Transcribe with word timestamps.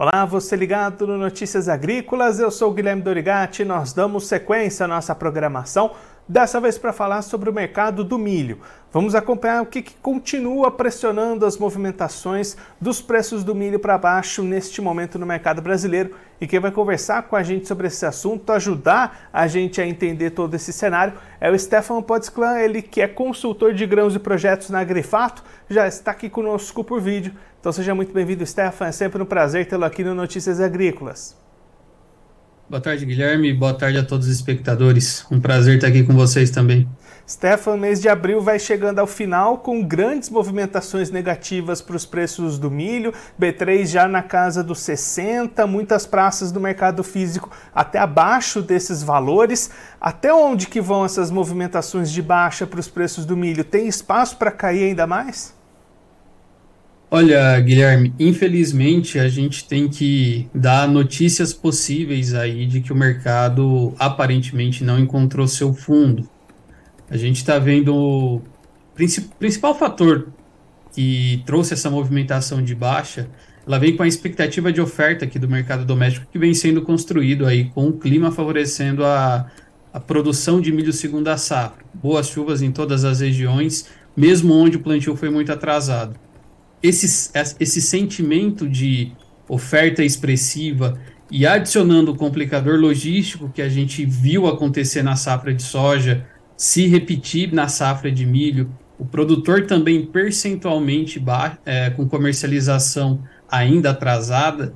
Olá, 0.00 0.24
você 0.24 0.54
ligado 0.54 1.08
no 1.08 1.18
Notícias 1.18 1.68
Agrícolas, 1.68 2.38
eu 2.38 2.52
sou 2.52 2.72
Guilherme 2.72 3.02
Dorigati, 3.02 3.64
nós 3.64 3.92
damos 3.92 4.28
sequência 4.28 4.84
à 4.84 4.86
nossa 4.86 5.12
programação 5.12 5.90
dessa 6.28 6.60
vez 6.60 6.76
para 6.76 6.92
falar 6.92 7.22
sobre 7.22 7.48
o 7.48 7.52
mercado 7.52 8.04
do 8.04 8.18
milho. 8.18 8.60
Vamos 8.92 9.14
acompanhar 9.14 9.62
o 9.62 9.66
que, 9.66 9.82
que, 9.82 9.94
continua 9.94 10.70
pressionando 10.70 11.44
as 11.44 11.56
movimentações 11.56 12.56
dos 12.80 13.00
preços 13.00 13.42
do 13.42 13.54
milho 13.54 13.78
para 13.78 13.98
baixo 13.98 14.42
neste 14.42 14.80
momento 14.80 15.18
no 15.18 15.26
mercado 15.26 15.60
brasileiro. 15.60 16.14
E 16.40 16.46
quem 16.46 16.60
vai 16.60 16.70
conversar 16.70 17.22
com 17.22 17.34
a 17.34 17.42
gente 17.42 17.66
sobre 17.66 17.88
esse 17.88 18.06
assunto, 18.06 18.52
ajudar 18.52 19.28
a 19.32 19.46
gente 19.46 19.80
a 19.80 19.86
entender 19.86 20.30
todo 20.30 20.54
esse 20.54 20.72
cenário, 20.72 21.14
é 21.40 21.50
o 21.50 21.58
Stefano 21.58 22.02
Podsclan, 22.02 22.58
ele 22.58 22.82
que 22.82 23.00
é 23.00 23.08
consultor 23.08 23.74
de 23.74 23.84
grãos 23.84 24.14
e 24.14 24.18
projetos 24.18 24.70
na 24.70 24.80
Agrifato, 24.80 25.42
já 25.68 25.88
está 25.88 26.12
aqui 26.12 26.30
conosco 26.30 26.84
por 26.84 27.00
vídeo. 27.00 27.32
Então 27.60 27.72
seja 27.72 27.94
muito 27.94 28.12
bem-vindo, 28.12 28.46
Stefano. 28.46 28.88
É 28.88 28.92
sempre 28.92 29.20
um 29.20 29.26
prazer 29.26 29.66
tê-lo 29.66 29.84
aqui 29.84 30.04
no 30.04 30.14
Notícias 30.14 30.60
Agrícolas. 30.60 31.36
Boa 32.70 32.80
tarde, 32.80 33.04
Guilherme. 33.04 33.52
Boa 33.52 33.74
tarde 33.74 33.98
a 33.98 34.04
todos 34.04 34.28
os 34.28 34.34
espectadores. 34.34 35.24
Um 35.30 35.40
prazer 35.40 35.76
estar 35.76 35.88
aqui 35.88 36.04
com 36.04 36.14
vocês 36.14 36.50
também. 36.50 36.86
Stefan, 37.28 37.76
mês 37.76 38.00
de 38.00 38.08
abril 38.08 38.40
vai 38.40 38.58
chegando 38.58 39.00
ao 39.00 39.06
final 39.06 39.58
com 39.58 39.82
grandes 39.82 40.30
movimentações 40.30 41.10
negativas 41.10 41.82
para 41.82 41.96
os 41.96 42.06
preços 42.06 42.58
do 42.58 42.70
milho, 42.70 43.12
B3 43.40 43.86
já 43.86 44.06
na 44.06 44.22
casa 44.22 44.62
dos 44.62 44.78
60, 44.80 45.66
muitas 45.66 46.06
praças 46.06 46.52
do 46.52 46.60
mercado 46.60 47.02
físico 47.02 47.50
até 47.74 47.98
abaixo 47.98 48.62
desses 48.62 49.02
valores. 49.02 49.70
Até 50.00 50.32
onde 50.32 50.68
que 50.68 50.80
vão 50.80 51.04
essas 51.04 51.30
movimentações 51.30 52.10
de 52.10 52.22
baixa 52.22 52.66
para 52.66 52.80
os 52.80 52.88
preços 52.88 53.26
do 53.26 53.36
milho? 53.36 53.64
Tem 53.64 53.88
espaço 53.88 54.36
para 54.36 54.50
cair 54.50 54.84
ainda 54.84 55.06
mais? 55.06 55.57
Olha, 57.10 57.58
Guilherme, 57.58 58.12
infelizmente 58.18 59.18
a 59.18 59.30
gente 59.30 59.66
tem 59.66 59.88
que 59.88 60.46
dar 60.54 60.86
notícias 60.86 61.54
possíveis 61.54 62.34
aí 62.34 62.66
de 62.66 62.82
que 62.82 62.92
o 62.92 62.96
mercado 62.96 63.94
aparentemente 63.98 64.84
não 64.84 64.98
encontrou 64.98 65.48
seu 65.48 65.72
fundo. 65.72 66.28
A 67.08 67.16
gente 67.16 67.36
está 67.36 67.58
vendo 67.58 67.96
o 67.96 68.42
principal 69.38 69.74
fator 69.74 70.28
que 70.92 71.42
trouxe 71.46 71.72
essa 71.72 71.88
movimentação 71.88 72.62
de 72.62 72.74
baixa, 72.74 73.26
ela 73.66 73.78
vem 73.78 73.96
com 73.96 74.02
a 74.02 74.08
expectativa 74.08 74.70
de 74.70 74.80
oferta 74.80 75.24
aqui 75.24 75.38
do 75.38 75.48
mercado 75.48 75.86
doméstico 75.86 76.26
que 76.30 76.38
vem 76.38 76.52
sendo 76.52 76.82
construído 76.82 77.46
aí 77.46 77.70
com 77.70 77.88
o 77.88 77.92
clima 77.94 78.30
favorecendo 78.30 79.02
a, 79.02 79.50
a 79.94 79.98
produção 79.98 80.60
de 80.60 80.70
milho 80.70 80.92
segunda 80.92 81.38
safra. 81.38 81.82
Boas 81.94 82.28
chuvas 82.28 82.60
em 82.60 82.70
todas 82.70 83.02
as 83.02 83.20
regiões, 83.20 83.88
mesmo 84.14 84.52
onde 84.52 84.76
o 84.76 84.80
plantio 84.80 85.16
foi 85.16 85.30
muito 85.30 85.50
atrasado 85.50 86.27
esse, 86.82 87.30
esse 87.58 87.80
sentimento 87.80 88.68
de 88.68 89.12
oferta 89.48 90.04
expressiva 90.04 90.98
e 91.30 91.46
adicionando 91.46 92.12
o 92.12 92.16
complicador 92.16 92.78
logístico 92.78 93.50
que 93.50 93.62
a 93.62 93.68
gente 93.68 94.04
viu 94.04 94.46
acontecer 94.46 95.02
na 95.02 95.16
safra 95.16 95.52
de 95.52 95.62
soja, 95.62 96.26
se 96.56 96.86
repetir 96.86 97.52
na 97.52 97.68
safra 97.68 98.10
de 98.10 98.24
milho, 98.24 98.70
o 98.98 99.04
produtor 99.04 99.66
também 99.66 100.04
percentualmente 100.06 101.22
é, 101.64 101.90
com 101.90 102.08
comercialização 102.08 103.22
ainda 103.48 103.90
atrasada, 103.90 104.74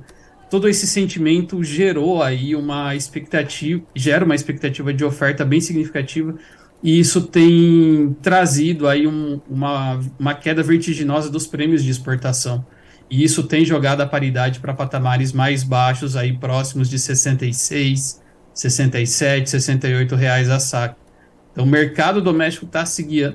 todo 0.49 0.69
esse 0.69 0.87
sentimento 0.87 1.63
gerou 1.63 2.23
aí 2.23 2.55
uma 2.55 2.95
expectativa, 2.95 3.83
gera 3.95 4.23
uma 4.23 4.35
expectativa 4.35 4.93
de 4.93 5.03
oferta 5.03 5.43
bem 5.43 5.59
significativa 5.59 6.35
e 6.83 6.99
isso 6.99 7.21
tem 7.21 8.13
trazido 8.21 8.89
aí 8.89 9.07
um, 9.07 9.39
uma, 9.49 10.01
uma 10.19 10.33
queda 10.33 10.61
vertiginosa 10.61 11.29
dos 11.29 11.47
prêmios 11.47 11.81
de 11.81 11.89
exportação. 11.89 12.65
E 13.09 13.23
isso 13.23 13.43
tem 13.43 13.63
jogado 13.63 14.01
a 14.01 14.05
paridade 14.05 14.59
para 14.59 14.73
patamares 14.73 15.31
mais 15.31 15.63
baixos, 15.63 16.17
aí 16.17 16.37
próximos 16.37 16.89
de 16.89 16.99
66, 16.99 18.21
67, 18.53 19.49
68 19.49 20.15
reais 20.15 20.49
a 20.49 20.59
saco. 20.59 20.99
Então, 21.53 21.63
o 21.63 21.67
mercado 21.67 22.21
doméstico 22.21 22.65
está 22.65 22.83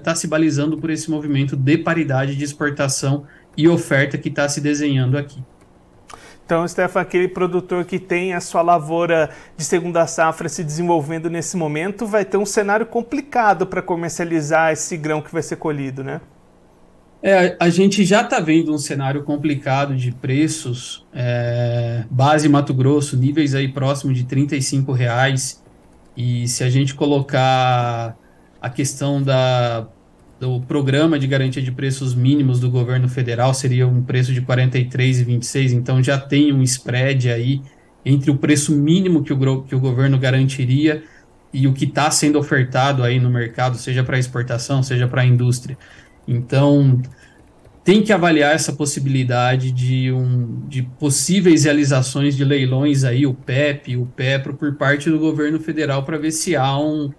tá 0.03 0.15
se 0.15 0.27
balizando 0.27 0.77
por 0.77 0.91
esse 0.91 1.11
movimento 1.11 1.57
de 1.57 1.79
paridade 1.79 2.37
de 2.37 2.45
exportação 2.45 3.25
e 3.57 3.67
oferta 3.67 4.19
que 4.19 4.29
está 4.29 4.47
se 4.49 4.61
desenhando 4.61 5.17
aqui. 5.17 5.43
Então, 6.49 6.67
Stefan, 6.67 7.03
aquele 7.03 7.29
produtor 7.29 7.85
que 7.85 7.99
tem 7.99 8.33
a 8.33 8.41
sua 8.41 8.63
lavoura 8.63 9.29
de 9.55 9.63
segunda 9.63 10.07
safra 10.07 10.49
se 10.49 10.65
desenvolvendo 10.65 11.29
nesse 11.29 11.59
momento, 11.59 12.07
vai 12.07 12.25
ter 12.25 12.39
um 12.39 12.47
cenário 12.47 12.87
complicado 12.87 13.67
para 13.67 13.83
comercializar 13.83 14.73
esse 14.73 14.97
grão 14.97 15.21
que 15.21 15.31
vai 15.31 15.43
ser 15.43 15.57
colhido, 15.57 16.03
né? 16.03 16.23
É, 17.23 17.55
a 17.61 17.69
gente 17.69 18.03
já 18.03 18.23
está 18.23 18.41
vendo 18.41 18.73
um 18.73 18.79
cenário 18.79 19.25
complicado 19.25 19.95
de 19.95 20.11
preços, 20.11 21.07
é, 21.13 22.05
base 22.11 22.49
Mato 22.49 22.73
Grosso, 22.73 23.15
níveis 23.15 23.55
aí 23.55 23.69
próximos 23.69 24.17
de 24.17 24.25
35 24.25 24.91
reais, 24.93 25.63
e 26.17 26.49
se 26.49 26.65
a 26.65 26.71
gente 26.71 26.95
colocar 26.95 28.17
a 28.59 28.71
questão 28.71 29.23
da 29.23 29.87
do 30.41 30.61
programa 30.61 31.19
de 31.19 31.27
garantia 31.27 31.63
de 31.63 31.73
preços 31.73 32.15
mínimos 32.15 32.61
do 32.61 32.71
governo 32.71 33.09
federal 33.09 33.53
seria 33.53 33.87
um 33.87 34.03
preço 34.03 34.33
de 34.33 34.41
43,26, 34.41 35.73
então 35.73 36.03
já 36.03 36.19
tem 36.19 36.53
um 36.53 36.63
spread 36.63 37.31
aí 37.31 37.61
entre 38.05 38.31
o 38.31 38.37
preço 38.37 38.75
mínimo 38.75 39.23
que 39.23 39.33
o, 39.33 39.63
que 39.63 39.75
o 39.75 39.81
governo 39.81 40.19
garantiria 40.19 41.03
e 41.53 41.67
o 41.67 41.73
que 41.73 41.85
está 41.85 42.11
sendo 42.11 42.39
ofertado 42.39 43.03
aí 43.03 43.19
no 43.19 43.31
mercado, 43.31 43.77
seja 43.77 44.05
para 44.05 44.19
exportação, 44.19 44.83
seja 44.83 45.09
para 45.09 45.23
a 45.23 45.27
indústria. 45.27 45.77
Então, 46.27 47.01
tem 47.83 48.03
que 48.03 48.13
avaliar 48.13 48.55
essa 48.55 48.73
possibilidade 48.73 49.73
de, 49.73 50.13
um, 50.13 50.67
de 50.69 50.83
possíveis 50.83 51.65
realizações 51.65 52.37
de 52.37 52.45
leilões 52.45 53.03
aí, 53.03 53.27
o 53.27 53.33
PEP, 53.33 53.97
o 53.97 54.05
PEPRO, 54.05 54.55
por 54.55 54.75
parte 54.75 55.09
do 55.09 55.19
governo 55.19 55.59
federal, 55.59 56.03
para 56.03 56.19
ver 56.19 56.31
se 56.31 56.55
há 56.55 56.79
um, 56.79 57.11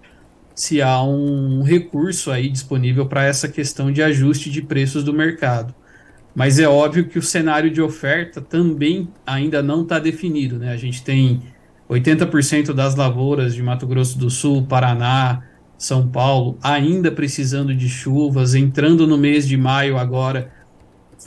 se 0.54 0.82
há 0.82 1.02
um 1.02 1.62
recurso 1.62 2.30
aí 2.30 2.48
disponível 2.48 3.06
para 3.06 3.24
essa 3.24 3.48
questão 3.48 3.90
de 3.90 4.02
ajuste 4.02 4.50
de 4.50 4.62
preços 4.62 5.02
do 5.02 5.12
mercado. 5.12 5.74
Mas 6.34 6.58
é 6.58 6.68
óbvio 6.68 7.06
que 7.06 7.18
o 7.18 7.22
cenário 7.22 7.70
de 7.70 7.82
oferta 7.82 8.40
também 8.40 9.08
ainda 9.26 9.62
não 9.62 9.82
está 9.82 9.98
definido. 9.98 10.58
Né? 10.58 10.72
A 10.72 10.76
gente 10.76 11.02
tem 11.02 11.42
80% 11.88 12.72
das 12.72 12.94
lavouras 12.94 13.54
de 13.54 13.62
Mato 13.62 13.86
Grosso 13.86 14.16
do 14.18 14.30
Sul, 14.30 14.64
Paraná, 14.66 15.42
São 15.76 16.06
Paulo 16.06 16.56
ainda 16.62 17.10
precisando 17.10 17.74
de 17.74 17.88
chuvas, 17.88 18.54
entrando 18.54 19.06
no 19.06 19.18
mês 19.18 19.46
de 19.46 19.56
maio 19.56 19.98
agora 19.98 20.52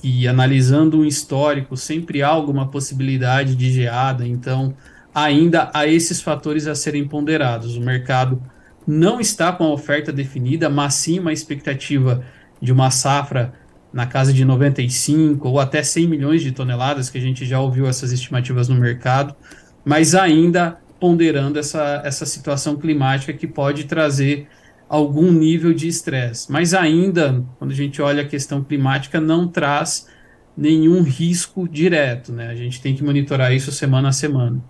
e 0.02 0.28
analisando 0.28 1.00
um 1.00 1.06
histórico, 1.06 1.76
sempre 1.76 2.22
há 2.22 2.30
alguma 2.30 2.68
possibilidade 2.68 3.56
de 3.56 3.72
geada, 3.72 4.26
então 4.26 4.74
ainda 5.14 5.70
há 5.74 5.86
esses 5.86 6.22
fatores 6.22 6.66
a 6.66 6.76
serem 6.76 7.08
ponderados. 7.08 7.76
O 7.76 7.82
mercado 7.82 8.42
não 8.86 9.20
está 9.20 9.52
com 9.52 9.64
a 9.64 9.72
oferta 9.72 10.12
definida, 10.12 10.70
mas 10.70 10.96
sim 10.96 11.20
uma 11.20 11.34
expectativa 11.34 12.24
de 12.62 12.72
uma 12.72 12.92
safra 12.92 13.54
na 13.92 14.08
casa 14.08 14.34
de 14.34 14.44
95 14.44 15.48
ou 15.48 15.60
até 15.60 15.84
100 15.84 16.08
milhões 16.08 16.42
de 16.42 16.52
toneladas, 16.52 17.10
que 17.10 17.18
a 17.18 17.22
gente 17.22 17.46
já 17.46 17.60
ouviu 17.60 17.88
essas 17.88 18.12
estimativas 18.12 18.68
no 18.68 18.76
mercado, 18.76 19.36
mas 19.86 20.16
ainda 20.16 20.78
ponderando 21.00 21.60
essa, 21.60 22.02
essa 22.04 22.26
situação 22.26 22.76
climática 22.78 23.34
que 23.34 23.46
pode 23.46 23.84
trazer 23.84 24.48
algum 24.88 25.32
nível 25.32 25.74
de 25.74 25.88
estresse. 25.88 26.52
Mas 26.52 26.74
ainda, 26.74 27.44
quando 27.60 27.72
a 27.72 27.76
gente 27.76 28.02
olha 28.02 28.24
a 28.24 28.28
questão 28.28 28.64
climática, 28.64 29.20
não 29.20 29.48
traz 29.48 30.08
nenhum 30.56 31.02
risco 31.02 31.68
direto, 31.68 32.32
né? 32.32 32.48
A 32.48 32.56
gente 32.56 32.82
tem 32.82 32.96
que 32.96 33.04
monitorar 33.04 33.54
isso 33.54 33.72
semana 33.72 34.10
a 34.10 34.12
semana. 34.12 34.64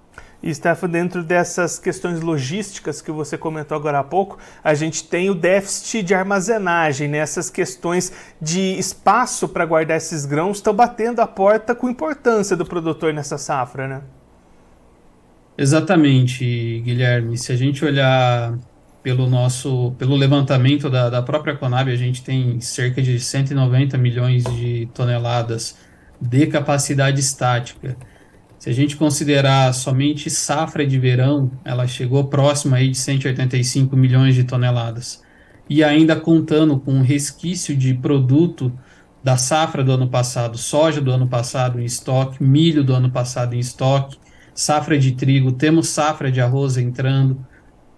E, 0.44 0.54
Stefan, 0.54 0.90
dentro 0.90 1.24
dessas 1.24 1.80
questões 1.80 2.20
logísticas 2.20 3.02
que 3.02 3.10
você 3.10 3.38
comentou 3.38 3.78
agora 3.78 4.00
há 4.00 4.04
pouco, 4.04 4.38
a 4.62 4.74
gente 4.74 5.06
tem 5.06 5.30
o 5.30 5.34
déficit 5.34 6.04
de 6.04 6.14
armazenagem, 6.14 7.08
né? 7.08 7.20
essas 7.20 7.50
questões 7.50 8.12
de 8.42 8.78
espaço 8.78 9.48
para 9.48 9.66
guardar 9.66 9.96
esses 9.96 10.26
grãos 10.26 10.58
estão 10.58 10.74
batendo 10.74 11.22
a 11.22 11.28
porta 11.28 11.74
com 11.74 11.90
importância 11.90 12.58
do 12.58 12.66
produtor 12.66 13.14
nessa 13.14 13.38
safra, 13.38 13.88
né? 13.88 14.02
Exatamente, 15.58 16.82
Guilherme. 16.84 17.38
Se 17.38 17.54
a 17.54 17.56
gente 17.56 17.86
olhar 17.86 18.58
pelo 19.02 19.30
nosso, 19.30 19.94
pelo 19.98 20.16
levantamento 20.16 20.90
da, 20.90 21.10
da 21.10 21.22
própria 21.22 21.56
Conab, 21.56 21.90
a 21.90 21.96
gente 21.96 22.22
tem 22.22 22.60
cerca 22.60 23.02
de 23.02 23.18
190 23.18 23.98
milhões 23.98 24.44
de 24.44 24.90
toneladas 24.94 25.78
de 26.20 26.48
capacidade 26.48 27.22
estática. 27.22 27.96
Se 28.64 28.70
a 28.70 28.74
gente 28.74 28.96
considerar 28.96 29.74
somente 29.74 30.30
safra 30.30 30.88
de 30.88 30.98
verão, 30.98 31.52
ela 31.66 31.86
chegou 31.86 32.30
próxima 32.30 32.78
aí 32.78 32.88
de 32.88 32.98
185 32.98 33.94
milhões 33.98 34.36
de 34.36 34.46
toneladas. 34.46 35.22
E 35.70 35.84
ainda 35.84 36.16
contando 36.16 36.80
com 36.80 36.94
um 36.94 37.02
resquício 37.02 37.76
de 37.76 37.94
produto 37.94 38.72
da 39.22 39.36
safra 39.36 39.84
do 39.84 39.92
ano 39.92 40.08
passado, 40.08 40.58
soja 40.58 41.02
do 41.02 41.12
ano 41.12 41.28
passado 41.28 41.78
em 41.78 41.84
estoque, 41.84 42.42
milho 42.42 42.86
do 42.86 42.94
ano 42.94 43.12
passado 43.12 43.54
em 43.54 43.60
estoque, 43.60 44.18
safra 44.56 44.98
de 44.98 45.12
trigo, 45.12 45.52
temos 45.52 45.90
safra 45.90 46.32
de 46.32 46.40
arroz 46.40 46.78
entrando, 46.78 47.46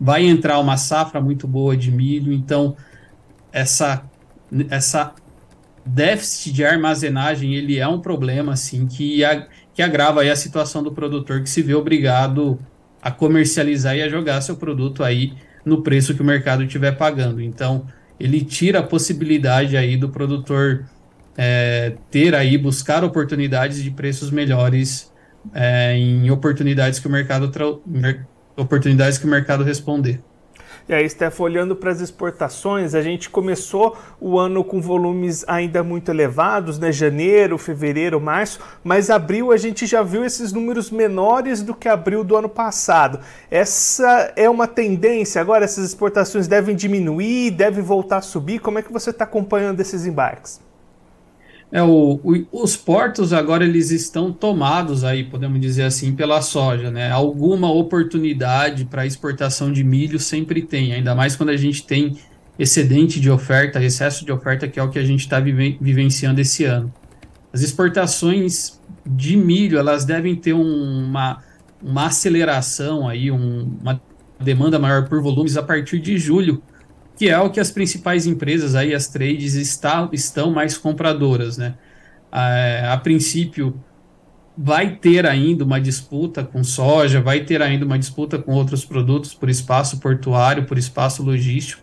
vai 0.02 0.26
entrar 0.26 0.58
uma 0.58 0.78
safra 0.78 1.22
muito 1.22 1.48
boa 1.48 1.78
de 1.78 1.92
milho, 1.92 2.34
então 2.34 2.76
essa 3.52 4.04
essa 4.72 5.14
déficit 5.86 6.52
de 6.52 6.66
armazenagem 6.66 7.54
ele 7.54 7.78
é 7.78 7.88
um 7.88 8.00
problema 8.00 8.54
assim 8.54 8.88
que 8.88 9.24
que 9.76 9.82
agrava 9.82 10.22
aí 10.22 10.32
a 10.32 10.36
situação 10.36 10.82
do 10.82 10.92
produtor 10.92 11.44
que 11.44 11.50
se 11.50 11.62
vê 11.62 11.76
obrigado 11.76 12.58
a 13.02 13.12
comercializar 13.12 13.96
e 13.96 14.02
a 14.02 14.10
jogar 14.10 14.42
seu 14.42 14.56
produto 14.56 15.04
aí 15.04 15.34
no 15.66 15.84
preço 15.84 16.16
que 16.16 16.22
o 16.22 16.26
mercado 16.26 16.64
estiver 16.64 16.94
pagando. 16.94 17.42
Então, 17.42 17.86
ele 18.20 18.44
tira 18.44 18.80
a 18.80 18.84
possibilidade 18.84 19.76
aí 19.76 19.98
do 19.98 20.10
produtor 20.10 20.86
é, 21.38 21.98
ter 22.10 22.34
aí, 22.34 22.58
buscar 22.58 23.04
oportunidades 23.04 23.84
de 23.84 23.92
preços 23.92 24.32
melhores 24.32 25.12
é, 25.54 25.96
em 25.98 26.32
oportunidades 26.32 26.98
que 26.98 27.08
o 27.08 27.12
mercado 27.12 27.52
oportunidades 28.56 29.18
que 29.18 29.26
o 29.26 29.30
mercado 29.30 29.64
responder. 29.64 30.22
E 30.88 30.94
aí, 30.94 31.10
Steph, 31.10 31.40
olhando 31.40 31.76
para 31.76 31.90
as 31.90 32.00
exportações, 32.00 32.94
a 32.94 33.02
gente 33.02 33.28
começou 33.28 33.98
o 34.22 34.38
ano 34.38 34.64
com 34.64 34.80
volumes 34.80 35.44
ainda 35.48 35.82
muito 35.84 36.12
elevados, 36.12 36.78
né? 36.78 36.92
Janeiro, 36.92 37.58
fevereiro, 37.58 38.22
março, 38.22 38.60
mas 38.84 39.10
abril 39.10 39.52
a 39.52 39.58
gente 39.58 39.88
já 39.88 40.04
viu 40.04 40.24
esses 40.24 40.54
números 40.54 40.92
menores 40.92 41.64
do 41.64 41.74
que 41.74 41.90
abril 41.90 42.24
do 42.24 42.38
ano 42.38 42.48
passado. 42.48 43.20
Essa 43.50 44.32
é 44.36 44.48
uma 44.48 44.68
tendência 44.68 45.42
agora? 45.42 45.66
Essas 45.66 45.86
exportações 45.86 46.48
devem 46.48 46.76
diminuir, 46.76 47.50
devem 47.50 47.84
voltar 47.84 48.18
a 48.18 48.22
subir? 48.22 48.60
Como 48.60 48.78
é 48.78 48.84
que 48.84 48.94
você 48.94 49.10
está 49.10 49.24
acompanhando 49.24 49.80
esses 49.80 50.06
embarques? 50.06 50.62
É, 51.72 51.82
o, 51.82 52.20
o, 52.24 52.64
os 52.64 52.78
portos 52.78 53.34
agora 53.34 53.66
eles 53.66 53.92
estão 53.92 54.32
tomados 54.32 55.04
aí, 55.04 55.24
podemos 55.24 55.60
dizer 55.60 55.84
assim, 55.84 56.16
pela 56.16 56.42
soja, 56.42 56.92
né? 56.92 57.12
Alguma 57.12 57.72
oportunidade 57.72 58.86
para 58.86 59.06
exportação 59.06 59.72
de 59.72 59.84
milho 59.84 60.20
sempre 60.20 60.62
tem, 60.62 60.94
ainda 60.94 61.14
mais 61.16 61.36
quando 61.36 61.50
a 61.50 61.58
gente 61.58 61.86
tem 61.86 62.18
excedente 62.58 63.20
de 63.20 63.30
oferta, 63.30 63.84
excesso 63.84 64.24
de 64.24 64.32
oferta, 64.32 64.68
que 64.68 64.80
é 64.80 64.84
o 64.84 64.90
que 64.90 65.00
a 65.00 65.04
gente 65.04 65.22
está 65.22 65.40
vive, 65.40 65.78
vivenciando 65.82 66.40
esse 66.40 66.64
ano. 66.64 66.94
As 67.52 67.62
exportações 67.62 68.80
de 69.06 69.36
milho, 69.36 69.78
elas 69.78 70.06
devem 70.06 70.36
ter 70.36 70.54
um, 70.54 71.06
uma, 71.06 71.44
uma 71.82 72.08
aceleração 72.08 73.08
aí, 73.08 73.32
um, 73.32 73.78
uma 73.82 74.02
demanda 74.40 74.80
maior 74.80 75.08
por 75.08 75.22
volumes 75.22 75.58
a 75.58 75.64
partir 75.64 76.00
de 76.00 76.18
julho, 76.18 76.62
que 77.16 77.30
é 77.30 77.40
o 77.40 77.50
que 77.50 77.60
as 77.60 77.72
principais 77.72 78.26
empresas 78.26 78.76
aí, 78.76 78.94
as 78.94 79.08
trades, 79.08 79.56
está, 79.56 80.10
estão 80.12 80.52
mais 80.52 80.78
compradoras, 80.78 81.58
né? 81.58 81.76
A, 82.32 82.94
a 82.94 82.98
princípio, 82.98 83.80
vai 84.58 84.96
ter 84.96 85.26
ainda 85.26 85.64
uma 85.64 85.80
disputa 85.80 86.44
com 86.44 86.64
soja, 86.64 87.22
vai 87.22 87.42
ter 87.42 87.62
ainda 87.62 87.86
uma 87.86 88.00
disputa 88.00 88.38
com 88.38 88.54
outros 88.54 88.86
produtos 88.86 89.34
por 89.34 89.50
espaço 89.50 90.00
portuário, 90.00 90.66
por 90.66 90.78
espaço 90.78 91.24
logístico, 91.24 91.82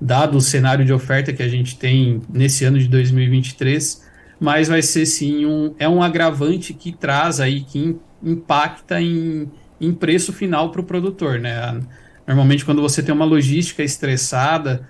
dado 0.00 0.36
o 0.36 0.40
cenário 0.40 0.84
de 0.84 0.92
oferta 0.92 1.32
que 1.32 1.42
a 1.42 1.48
gente 1.48 1.78
tem 1.78 2.20
nesse 2.28 2.64
ano 2.64 2.78
de 2.78 2.88
2023, 2.88 4.06
mas 4.38 4.68
vai 4.68 4.82
ser 4.82 5.06
sim 5.06 5.46
um, 5.46 5.74
é 5.78 5.88
um 5.88 6.02
agravante 6.02 6.74
que 6.74 6.92
traz 6.92 7.40
aí, 7.40 7.60
que 7.62 7.96
impacta 8.22 9.00
em, 9.00 9.50
em 9.80 9.92
preço 9.92 10.32
final 10.32 10.70
para 10.70 10.80
o 10.80 10.84
produtor, 10.84 11.38
né? 11.38 11.80
Normalmente, 12.26 12.64
quando 12.64 12.80
você 12.80 13.02
tem 13.02 13.14
uma 13.14 13.24
logística 13.24 13.82
estressada, 13.82 14.88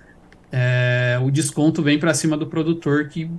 é, 0.51 1.19
o 1.23 1.31
desconto 1.31 1.81
vem 1.81 1.99
para 1.99 2.13
cima 2.13 2.37
do 2.37 2.47
produtor 2.47 3.07
que 3.07 3.29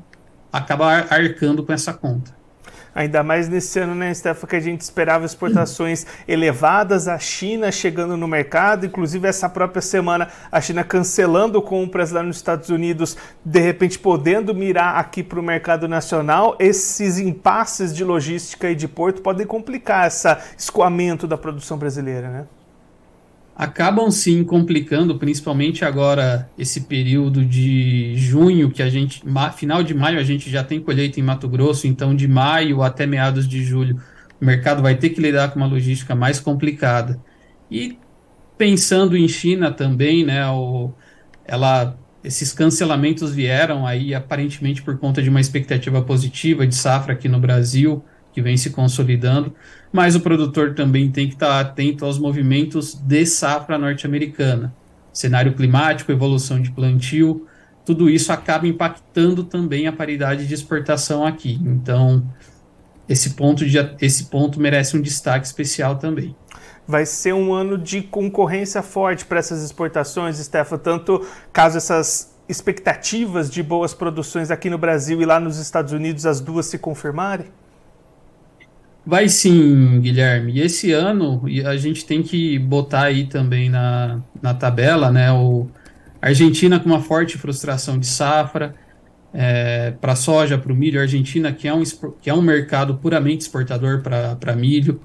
acaba 0.53 0.87
arcando 1.11 1.65
com 1.65 1.73
essa 1.73 1.93
conta. 1.93 2.35
Ainda 2.95 3.25
mais 3.25 3.49
nesse 3.49 3.81
ano, 3.81 3.95
né, 3.95 4.15
Stefan, 4.15 4.47
que 4.47 4.55
a 4.55 4.61
gente 4.61 4.81
esperava 4.83 5.27
exportações 5.27 6.07
elevadas, 6.29 7.09
a 7.09 7.19
China 7.19 7.73
chegando 7.73 8.17
no 8.17 8.29
mercado, 8.29 8.87
inclusive 8.87 9.27
essa 9.27 9.49
própria 9.49 9.83
semana 9.83 10.29
a 10.51 10.61
China 10.61 10.85
cancelando 10.85 11.61
compras 11.61 12.13
lá 12.13 12.23
nos 12.23 12.37
Estados 12.37 12.69
Unidos, 12.69 13.17
de 13.45 13.59
repente 13.59 13.99
podendo 13.99 14.55
mirar 14.55 14.97
aqui 14.97 15.25
para 15.25 15.41
o 15.41 15.43
mercado 15.43 15.89
nacional. 15.89 16.57
Esses 16.61 17.19
impasses 17.19 17.93
de 17.93 18.05
logística 18.05 18.71
e 18.71 18.77
de 18.77 18.87
porto 18.87 19.23
podem 19.23 19.45
complicar 19.45 20.07
esse 20.07 20.29
escoamento 20.57 21.27
da 21.27 21.37
produção 21.37 21.77
brasileira, 21.77 22.29
né? 22.29 22.47
Acabam 23.57 24.11
sim 24.11 24.43
complicando, 24.43 25.17
principalmente 25.17 25.85
agora 25.85 26.51
esse 26.59 26.83
período 26.83 27.45
de 27.45 28.17
junho, 28.17 28.71
que 28.71 28.83
a 28.83 28.91
gente, 28.91 29.23
final 29.57 29.83
de 29.83 29.95
maio, 29.95 30.19
a 30.19 30.25
gente 30.25 30.51
já 30.51 30.65
tem 30.65 30.81
colheita 30.81 31.21
em 31.21 31.23
Mato 31.23 31.49
Grosso, 31.49 31.87
então 31.87 32.15
de 32.15 32.27
maio 32.27 32.83
até 32.83 33.07
meados 33.07 33.47
de 33.47 33.63
julho, 33.63 34.01
o 34.41 34.45
mercado 34.45 34.83
vai 34.83 34.97
ter 34.97 35.11
que 35.11 35.21
lidar 35.21 35.51
com 35.51 35.57
uma 35.61 35.67
logística 35.67 36.15
mais 36.15 36.41
complicada. 36.41 37.21
E 37.71 37.97
pensando 38.59 39.17
em 39.17 39.29
China 39.29 39.71
também, 39.71 40.25
né, 40.25 40.47
o, 40.49 40.93
ela, 41.45 41.97
esses 42.25 42.53
cancelamentos 42.53 43.33
vieram 43.33 43.87
aí 43.87 44.15
aparentemente 44.15 44.83
por 44.83 44.99
conta 44.99 45.23
de 45.23 45.31
uma 45.31 45.41
expectativa 45.41 46.03
positiva 46.03 46.67
de 46.67 46.75
safra 46.75 47.13
aqui 47.13 47.29
no 47.29 47.39
Brasil, 47.39 48.05
que 48.35 48.43
vem 48.43 48.57
se 48.57 48.71
consolidando, 48.71 49.55
mas 49.93 50.17
o 50.17 50.21
produtor 50.21 50.75
também 50.75 51.11
tem 51.11 51.29
que 51.29 51.35
estar 51.35 51.61
atento 51.61 52.05
aos 52.05 52.19
movimentos 52.19 52.95
de 52.95 53.25
safra 53.25 53.79
norte-americana. 53.79 54.75
Cenário 55.13 55.55
climático, 55.55 56.11
evolução 56.11 56.61
de 56.61 56.73
plantio, 56.73 57.47
tudo 57.87 58.11
isso 58.11 58.33
acaba 58.33 58.67
impactando 58.67 59.45
também 59.45 59.87
a 59.87 59.93
paridade 59.93 60.49
de 60.49 60.53
exportação 60.53 61.25
aqui. 61.25 61.61
Então, 61.63 62.27
esse 63.09 63.31
ponto, 63.31 63.65
de, 63.65 63.79
esse 64.01 64.25
ponto 64.25 64.59
merece 64.59 64.97
um 64.97 65.01
destaque 65.01 65.47
especial 65.47 65.97
também. 65.97 66.35
Vai 66.89 67.07
ser 67.07 67.33
um 67.33 67.53
ano 67.53 67.79
de 67.79 68.03
concorrência 68.03 68.83
forte 68.83 69.25
para 69.25 69.39
essas 69.39 69.63
exportações, 69.63 70.39
Stefan, 70.39 70.79
tanto 70.79 71.25
caso 71.53 71.77
essas 71.77 72.35
expectativas 72.49 73.49
de 73.49 73.63
boas 73.63 73.95
produções 73.95 74.51
aqui 74.51 74.69
no 74.69 74.77
Brasil 74.77 75.23
e 75.23 75.25
lá 75.25 75.39
nos 75.39 75.59
Estados 75.59 75.93
Unidos 75.93 76.27
as 76.27 76.41
duas 76.41 76.67
se 76.67 76.79
confirmarem? 76.79 77.47
Vai 79.07 79.29
sim, 79.29 80.01
Guilherme. 80.01 80.53
E 80.53 80.61
esse 80.61 80.93
ano 80.93 81.43
a 81.67 81.77
gente 81.77 82.07
tem 82.07 82.23
que 82.23 82.59
botar 82.59 83.03
aí 83.05 83.27
também 83.27 83.69
na, 83.69 84.23
na 84.41 84.55
tabela, 84.55 85.11
né? 85.11 85.31
O 85.31 85.69
Argentina 86.23 86.81
com 86.81 86.87
uma 86.87 87.03
forte 87.03 87.37
frustração 87.37 87.99
de 87.99 88.07
safra 88.07 88.75
é, 89.33 89.91
para 90.01 90.17
soja, 90.17 90.57
para 90.57 90.73
o 90.73 90.77
milho. 90.77 90.99
A 90.99 91.03
Argentina 91.03 91.53
que 91.53 91.69
é 91.69 91.75
um, 91.75 91.83
que 92.21 92.31
é 92.31 92.35
um 92.35 92.41
mercado 92.41 92.95
puramente 92.95 93.43
exportador 93.43 94.01
para 94.01 94.57
milho. 94.57 94.99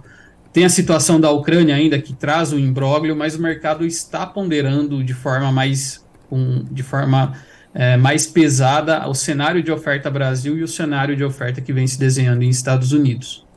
Tem 0.54 0.64
a 0.64 0.70
situação 0.70 1.20
da 1.20 1.30
Ucrânia 1.30 1.76
ainda 1.76 2.00
que 2.00 2.14
traz 2.14 2.54
o 2.54 2.58
imbróglio, 2.58 3.16
mas 3.16 3.36
o 3.36 3.42
mercado 3.42 3.86
está 3.86 4.26
ponderando 4.26 5.04
de 5.04 5.14
forma 5.14 5.52
mais, 5.52 6.06
um, 6.32 6.64
de 6.72 6.84
forma 6.84 7.34
é, 7.74 7.98
mais 7.98 8.26
pesada 8.26 9.08
o 9.10 9.14
cenário 9.14 9.62
de 9.62 9.72
oferta 9.72 10.10
Brasil 10.10 10.58
e 10.58 10.64
o 10.64 10.68
cenário 10.68 11.18
de 11.18 11.24
oferta 11.24 11.60
que 11.60 11.74
vem 11.74 11.86
se 11.86 12.00
desenhando 12.00 12.44
em 12.44 12.50
Estados 12.50 12.94
Unidos. 12.94 13.49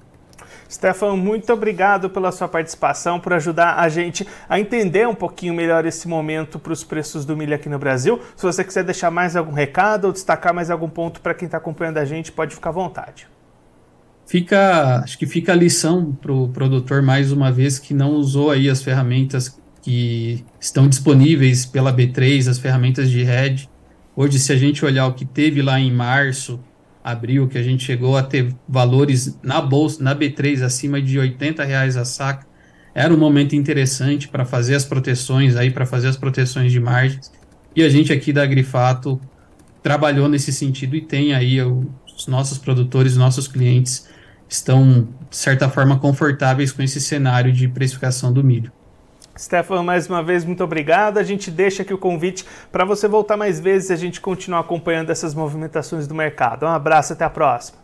Stefan, 0.73 1.17
muito 1.17 1.52
obrigado 1.52 2.09
pela 2.09 2.33
sua 2.33 2.49
participação, 2.49 3.21
por 3.21 3.33
ajudar 3.35 3.79
a 3.79 3.88
gente 3.88 4.26
a 4.49 4.59
entender 4.59 5.07
um 5.07 5.14
pouquinho 5.14 5.52
melhor 5.52 5.85
esse 5.85 6.09
momento 6.09 6.59
para 6.59 6.73
os 6.73 6.83
preços 6.83 7.25
do 7.26 7.37
milho 7.37 7.55
aqui 7.55 7.69
no 7.69 7.79
Brasil. 7.79 8.21
Se 8.35 8.43
você 8.43 8.64
quiser 8.64 8.83
deixar 8.83 9.11
mais 9.11 9.37
algum 9.37 9.52
recado 9.52 10.07
ou 10.07 10.12
destacar 10.12 10.55
mais 10.55 10.71
algum 10.71 10.88
ponto 10.88 11.21
para 11.21 11.35
quem 11.35 11.47
está 11.47 11.59
acompanhando 11.59 11.99
a 11.99 12.05
gente, 12.05 12.33
pode 12.33 12.55
ficar 12.55 12.71
à 12.71 12.73
vontade. 12.73 13.29
Fica, 14.26 15.00
acho 15.02 15.19
que 15.19 15.26
fica 15.26 15.52
a 15.52 15.55
lição 15.55 16.12
para 16.12 16.33
o 16.33 16.49
produtor 16.49 17.02
mais 17.02 17.33
uma 17.33 17.52
vez 17.52 17.79
que 17.79 17.93
não 17.93 18.12
usou 18.12 18.50
aí 18.50 18.71
as 18.71 18.83
ferramentas 18.83 19.61
que 19.83 20.45
estão 20.59 20.88
disponíveis 20.88 21.67
pela 21.67 21.93
B3, 21.93 22.49
as 22.49 22.59
ferramentas 22.59 23.11
de 23.11 23.21
hedge. 23.21 23.69
Hoje, 24.17 24.38
se 24.38 24.52
a 24.52 24.57
gente 24.57 24.85
olhar 24.85 25.07
o 25.07 25.12
que 25.12 25.25
teve 25.25 25.61
lá 25.61 25.79
em 25.79 25.93
março, 25.93 26.61
abril, 27.02 27.49
que 27.49 27.59
a 27.59 27.62
gente 27.62 27.85
chegou 27.85 28.16
a 28.16 28.23
ter 28.23 28.54
valores 28.68 29.38
na 29.42 29.61
bolsa, 29.61 30.02
na 30.02 30.14
B3, 30.14 30.62
acima 30.62 31.00
de 31.00 31.18
80 31.18 31.64
reais 31.64 31.97
a 31.97 32.04
saca. 32.04 32.47
Era 32.94 33.12
um 33.12 33.18
momento 33.18 33.56
interessante 33.56 34.28
para 34.28 34.44
fazer 34.44 34.75
as 34.75 34.85
proteções 34.85 35.56
aí, 35.56 35.71
para 35.71 35.87
fazer 35.87 36.09
as 36.09 36.16
proteções 36.16 36.71
de 36.71 36.78
margens. 36.78 37.32
E 37.75 37.82
a 37.82 37.88
gente 37.88 38.12
aqui 38.12 38.32
da 38.32 38.42
Agrifato 38.42 39.21
trabalhou 39.82 40.28
nesse 40.28 40.52
sentido 40.52 40.94
e 40.94 41.00
tem 41.00 41.35
aí 41.35 41.61
os 41.61 42.26
nossos 42.26 42.59
produtores, 42.59 43.16
nossos 43.16 43.49
clientes 43.49 44.09
estão, 44.49 45.09
de 45.28 45.37
certa 45.37 45.68
forma, 45.68 45.99
confortáveis 45.99 46.71
com 46.71 46.82
esse 46.82 47.00
cenário 47.00 47.52
de 47.52 47.66
precificação 47.66 48.32
do 48.32 48.44
milho. 48.44 48.71
Stefan, 49.39 49.83
mais 49.83 50.09
uma 50.09 50.23
vez, 50.23 50.45
muito 50.45 50.62
obrigado. 50.62 51.19
A 51.19 51.23
gente 51.23 51.51
deixa 51.51 51.83
aqui 51.83 51.95
o 51.95 51.99
convite 51.99 52.45
para 52.71 52.85
você 52.85 53.09
voltar 53.09 53.37
mais 53.37 53.59
vezes 53.59 53.91
e 53.91 53.93
a 53.93 53.97
gente 53.97 54.21
continuar 54.21 54.61
acompanhando 54.61 55.11
essas 55.11 55.35
movimentações 55.35 56.07
do 56.07 56.15
mercado. 56.15 56.67
Um 56.67 56.69
abraço, 56.69 57.12
até 57.12 57.25
a 57.25 57.31
próxima. 57.31 57.79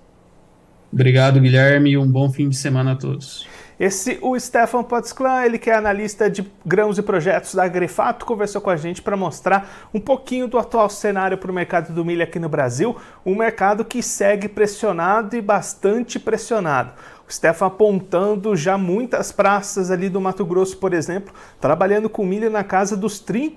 Obrigado, 0.92 1.40
Guilherme, 1.40 1.90
e 1.90 1.98
um 1.98 2.06
bom 2.06 2.30
fim 2.30 2.48
de 2.48 2.56
semana 2.56 2.92
a 2.92 2.96
todos. 2.96 3.46
Esse, 3.78 4.18
o 4.20 4.38
Stefan 4.38 4.82
Potzclan, 4.82 5.44
ele 5.44 5.56
que 5.56 5.70
é 5.70 5.74
analista 5.74 6.28
de 6.28 6.44
grãos 6.66 6.98
e 6.98 7.02
projetos 7.02 7.54
da 7.54 7.62
Agrifato, 7.62 8.26
conversou 8.26 8.60
com 8.60 8.70
a 8.70 8.76
gente 8.76 9.00
para 9.00 9.16
mostrar 9.16 9.88
um 9.94 10.00
pouquinho 10.00 10.48
do 10.48 10.58
atual 10.58 10.90
cenário 10.90 11.38
para 11.38 11.50
o 11.50 11.54
mercado 11.54 11.94
do 11.94 12.04
milho 12.04 12.24
aqui 12.24 12.40
no 12.40 12.48
Brasil, 12.48 12.96
um 13.24 13.36
mercado 13.36 13.84
que 13.84 14.02
segue 14.02 14.48
pressionado 14.48 15.36
e 15.36 15.40
bastante 15.40 16.18
pressionado. 16.18 16.90
O 17.28 17.32
Stefan 17.32 17.66
apontando 17.66 18.56
já 18.56 18.78
muitas 18.78 19.30
praças 19.30 19.90
ali 19.90 20.08
do 20.08 20.18
Mato 20.18 20.46
Grosso, 20.46 20.78
por 20.78 20.94
exemplo, 20.94 21.34
trabalhando 21.60 22.08
com 22.08 22.24
milho 22.24 22.48
na 22.48 22.64
casa 22.64 22.96
dos 22.96 23.22
R$ 23.28 23.54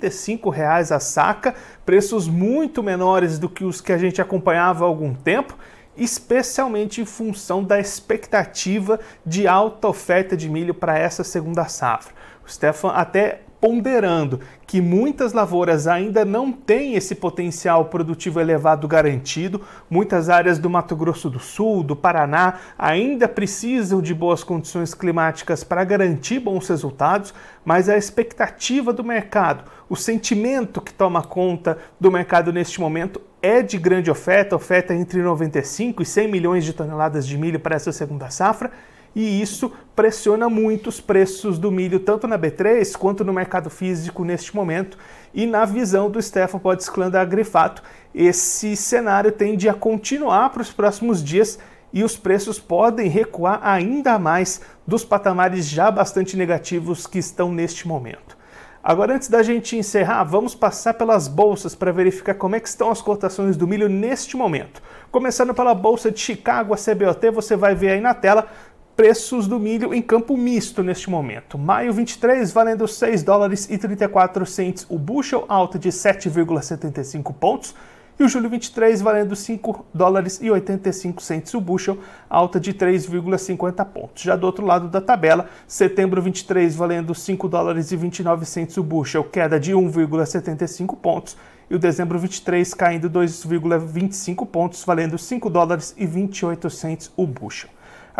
reais 0.51 0.91
a 0.91 0.99
saca, 0.99 1.55
preços 1.85 2.27
muito 2.27 2.83
menores 2.83 3.39
do 3.39 3.47
que 3.47 3.63
os 3.63 3.79
que 3.79 3.93
a 3.93 3.97
gente 3.97 4.21
acompanhava 4.21 4.83
há 4.83 4.87
algum 4.87 5.13
tempo 5.13 5.57
especialmente 5.95 7.01
em 7.01 7.05
função 7.05 7.63
da 7.63 7.79
expectativa 7.79 8.99
de 9.25 9.47
alta 9.47 9.87
oferta 9.87 10.37
de 10.37 10.49
milho 10.49 10.73
para 10.73 10.97
essa 10.97 11.23
segunda 11.23 11.65
safra. 11.65 12.13
O 12.45 12.49
Stefan 12.49 12.91
até 12.91 13.41
ponderando 13.61 14.39
que 14.65 14.81
muitas 14.81 15.33
lavouras 15.33 15.85
ainda 15.85 16.25
não 16.25 16.51
têm 16.51 16.95
esse 16.95 17.13
potencial 17.13 17.85
produtivo 17.85 18.39
elevado 18.39 18.87
garantido, 18.87 19.61
muitas 19.87 20.29
áreas 20.29 20.57
do 20.57 20.67
Mato 20.67 20.95
Grosso 20.95 21.29
do 21.29 21.39
Sul, 21.39 21.83
do 21.83 21.95
Paraná, 21.95 22.55
ainda 22.75 23.27
precisam 23.27 24.01
de 24.01 24.15
boas 24.15 24.43
condições 24.43 24.95
climáticas 24.95 25.63
para 25.63 25.83
garantir 25.83 26.39
bons 26.39 26.67
resultados, 26.67 27.33
mas 27.63 27.87
a 27.87 27.95
expectativa 27.95 28.91
do 28.91 29.03
mercado, 29.03 29.63
o 29.87 29.95
sentimento 29.95 30.81
que 30.81 30.93
toma 30.93 31.21
conta 31.21 31.77
do 31.99 32.11
mercado 32.11 32.51
neste 32.51 32.81
momento 32.81 33.21
é 33.43 33.61
de 33.61 33.77
grande 33.77 34.09
oferta, 34.09 34.55
oferta 34.55 34.93
entre 34.95 35.21
95 35.21 36.01
e 36.01 36.05
100 36.05 36.27
milhões 36.27 36.65
de 36.65 36.73
toneladas 36.73 37.27
de 37.27 37.37
milho 37.37 37.59
para 37.59 37.75
essa 37.75 37.91
segunda 37.91 38.29
safra, 38.29 38.71
e 39.15 39.41
isso 39.41 39.71
pressiona 39.95 40.49
muito 40.49 40.87
os 40.87 41.01
preços 41.01 41.59
do 41.59 41.71
milho, 41.71 41.99
tanto 41.99 42.27
na 42.27 42.39
B3 42.39 42.95
quanto 42.95 43.25
no 43.25 43.33
mercado 43.33 43.69
físico 43.69 44.23
neste 44.23 44.55
momento. 44.55 44.97
E 45.33 45.45
na 45.45 45.65
visão 45.65 46.09
do 46.09 46.21
Stefan 46.21 46.59
Podesclan 46.59 47.09
da 47.09 47.21
Agrifato, 47.21 47.83
esse 48.15 48.75
cenário 48.75 49.31
tende 49.31 49.67
a 49.67 49.73
continuar 49.73 50.49
para 50.49 50.61
os 50.61 50.71
próximos 50.71 51.23
dias 51.23 51.59
e 51.93 52.03
os 52.03 52.15
preços 52.15 52.57
podem 52.57 53.09
recuar 53.09 53.59
ainda 53.63 54.17
mais 54.17 54.61
dos 54.87 55.03
patamares 55.03 55.65
já 55.67 55.91
bastante 55.91 56.37
negativos 56.37 57.05
que 57.05 57.19
estão 57.19 57.51
neste 57.51 57.87
momento. 57.87 58.39
Agora, 58.83 59.13
antes 59.13 59.27
da 59.27 59.43
gente 59.43 59.77
encerrar, 59.77 60.23
vamos 60.23 60.55
passar 60.55 60.95
pelas 60.95 61.27
bolsas 61.27 61.75
para 61.75 61.91
verificar 61.91 62.33
como 62.33 62.55
é 62.55 62.59
que 62.59 62.67
estão 62.67 62.89
as 62.89 62.99
cotações 62.99 63.55
do 63.55 63.67
milho 63.67 63.87
neste 63.87 64.35
momento. 64.35 64.81
Começando 65.11 65.53
pela 65.53 65.75
bolsa 65.75 66.09
de 66.09 66.19
Chicago, 66.19 66.73
a 66.73 66.77
CBOT, 66.77 67.29
você 67.29 67.55
vai 67.55 67.75
ver 67.75 67.91
aí 67.91 68.01
na 68.01 68.15
tela 68.15 68.47
preços 68.95 69.47
do 69.47 69.59
milho 69.59 69.93
em 69.93 70.01
campo 70.01 70.37
misto 70.37 70.83
neste 70.83 71.09
momento. 71.09 71.57
Maio 71.57 71.93
23 71.93 72.51
valendo 72.51 72.87
6 72.87 73.23
dólares 73.23 73.69
e 73.69 73.77
34 73.77 74.45
centes 74.45 74.85
o 74.89 74.97
bushel, 74.97 75.45
alta 75.47 75.79
de 75.79 75.89
7,75 75.89 77.33
pontos. 77.33 77.75
E 78.19 78.23
o 78.23 78.29
julho 78.29 78.49
23 78.49 79.01
valendo 79.01 79.35
5 79.35 79.85
dólares 79.91 80.39
e 80.43 80.51
85 80.51 81.23
centes 81.23 81.53
o 81.55 81.61
bushel, 81.61 81.97
alta 82.29 82.59
de 82.59 82.71
3,50 82.71 83.83
pontos. 83.85 84.21
Já 84.21 84.35
do 84.35 84.45
outro 84.45 84.63
lado 84.63 84.87
da 84.87 85.01
tabela, 85.01 85.49
setembro 85.65 86.21
23 86.21 86.75
valendo 86.75 87.15
5 87.15 87.47
dólares 87.47 87.91
e 87.91 87.95
29 87.95 88.45
centes 88.45 88.77
o 88.77 88.83
bushel, 88.83 89.23
queda 89.23 89.59
de 89.59 89.71
1,75 89.71 90.95
pontos. 90.97 91.35
E 91.67 91.73
o 91.73 91.79
dezembro 91.79 92.19
23 92.19 92.73
caindo 92.75 93.09
2,25 93.09 94.45
pontos, 94.45 94.83
valendo 94.83 95.17
5 95.17 95.49
dólares 95.49 95.95
e 95.97 96.05
28 96.05 96.69
centes 96.69 97.11
o 97.17 97.25
bushel. 97.25 97.69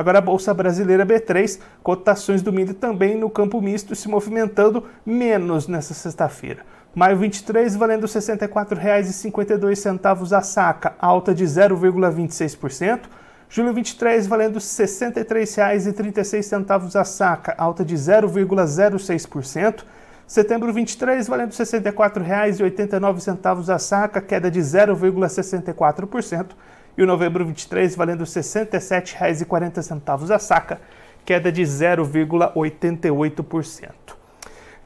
Agora 0.02 0.18
a 0.18 0.22
Bolsa 0.22 0.52
Brasileira 0.52 1.06
B3, 1.06 1.60
cotações 1.84 2.42
do 2.42 2.52
milho 2.52 2.74
também 2.74 3.16
no 3.16 3.30
campo 3.30 3.62
misto 3.62 3.96
se 3.96 4.10
movimentando 4.10 4.86
menos 5.06 5.68
nessa 5.68 5.94
sexta-feira. 5.94 6.66
Maio 6.96 7.18
23 7.18 7.76
valendo 7.76 8.08
R$ 8.08 8.12
64,52 8.12 10.36
a 10.36 10.42
saca, 10.42 10.96
alta 10.98 11.36
de 11.36 11.46
0,26%. 11.46 13.02
Julho 13.48 13.76
23 13.76 14.26
valendo 14.26 14.56
R$ 14.56 14.60
63,36 14.60 17.00
a 17.00 17.04
saca, 17.04 17.54
alta 17.56 17.86
de 17.86 17.96
0,06%. 17.96 19.84
Setembro 20.26 20.74
23 20.74 21.28
valendo 21.28 21.52
R$ 21.52 21.64
64,89 21.64 23.70
a 23.72 23.78
saca, 23.78 24.20
queda 24.20 24.50
de 24.50 24.62
0,64% 24.62 26.56
e 26.98 27.04
o 27.04 27.08
novembro 27.08 27.46
23 27.46 27.96
valendo 27.96 28.22
R$ 28.22 28.26
67,40 28.26 30.30
a 30.30 30.40
saca, 30.40 30.82
queda 31.26 31.52
de 31.52 31.64
0,88%. 31.64 33.90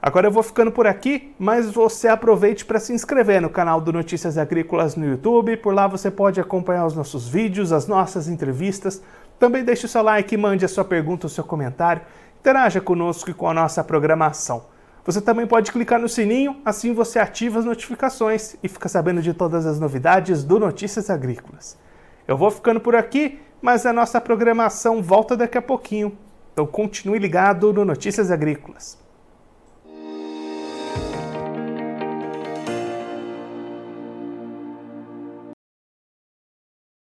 Agora 0.02 0.28
eu 0.28 0.32
vou 0.32 0.44
ficando 0.44 0.72
por 0.72 0.86
aqui, 0.86 1.34
mas 1.40 1.72
você 1.72 2.08
aproveite 2.08 2.64
para 2.64 2.80
se 2.80 2.94
inscrever 2.94 3.42
no 3.42 3.50
canal 3.50 3.82
do 3.82 3.92
Notícias 3.92 4.38
Agrícolas 4.38 4.96
no 4.96 5.04
YouTube. 5.04 5.58
Por 5.58 5.74
lá 5.74 5.88
você 5.88 6.12
pode 6.12 6.40
acompanhar 6.40 6.86
os 6.86 6.96
nossos 6.96 7.28
vídeos, 7.28 7.72
as 7.72 7.88
nossas 7.88 8.28
entrevistas. 8.28 9.02
Também 9.40 9.64
deixe 9.64 9.88
o 9.88 9.90
seu 9.90 10.04
like, 10.04 10.38
mande 10.38 10.64
a 10.64 10.68
sua 10.68 10.86
pergunta, 10.86 11.26
o 11.26 11.30
seu 11.30 11.44
comentário. 11.44 12.04
Interaja 12.40 12.80
conosco 12.80 13.32
e 13.32 13.34
com 13.34 13.50
a 13.50 13.54
nossa 13.54 13.84
programação. 13.84 14.66
Você 15.06 15.20
também 15.20 15.48
pode 15.48 15.72
clicar 15.72 16.00
no 16.00 16.08
sininho, 16.08 16.62
assim 16.64 16.94
você 16.94 17.18
ativa 17.18 17.58
as 17.58 17.66
notificações 17.66 18.56
e 18.62 18.68
fica 18.68 18.88
sabendo 18.88 19.24
de 19.24 19.34
todas 19.34 19.66
as 19.66 19.80
novidades 19.80 20.44
do 20.44 20.60
Notícias 20.60 21.10
Agrícolas. 21.10 21.84
Eu 22.28 22.36
vou 22.38 22.50
ficando 22.50 22.80
por 22.80 22.96
aqui, 22.96 23.40
mas 23.62 23.86
a 23.86 23.94
nossa 23.94 24.20
programação 24.20 25.02
volta 25.02 25.38
daqui 25.38 25.58
a 25.58 25.62
pouquinho. 25.62 26.18
Então 26.54 26.66
continue 26.66 27.20
ligado 27.20 27.72
no 27.72 27.86
Notícias 27.86 28.32
Agrícolas. 28.32 29.05